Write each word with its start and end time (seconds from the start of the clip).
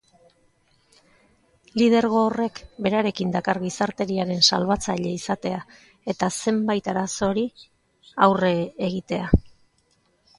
Lidergo 1.81 2.21
horrek 2.29 2.61
berekin 2.85 3.33
dakar 3.35 3.59
gizateriaren 3.65 4.41
salbatzaile 4.49 5.11
izatea 5.17 5.59
eta 6.15 6.29
zenbait 6.39 6.89
arazori 6.95 7.45
aurre 8.29 8.51
egitea. 8.89 9.29